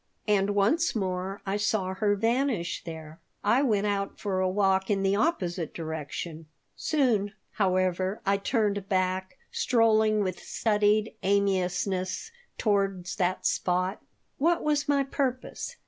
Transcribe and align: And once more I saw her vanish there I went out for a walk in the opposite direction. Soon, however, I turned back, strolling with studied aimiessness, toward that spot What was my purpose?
And 0.27 0.55
once 0.55 0.95
more 0.95 1.41
I 1.45 1.57
saw 1.57 1.93
her 1.93 2.15
vanish 2.15 2.83
there 2.85 3.19
I 3.43 3.61
went 3.61 3.85
out 3.85 4.19
for 4.19 4.39
a 4.39 4.49
walk 4.49 4.89
in 4.89 5.03
the 5.03 5.15
opposite 5.15 5.75
direction. 5.75 6.47
Soon, 6.75 7.33
however, 7.51 8.19
I 8.25 8.37
turned 8.37 8.89
back, 8.89 9.37
strolling 9.51 10.21
with 10.23 10.39
studied 10.39 11.13
aimiessness, 11.21 12.31
toward 12.57 13.05
that 13.19 13.45
spot 13.45 14.01
What 14.39 14.63
was 14.63 14.89
my 14.89 15.03
purpose? 15.03 15.75